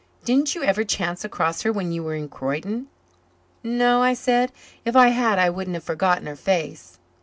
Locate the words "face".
6.35-6.97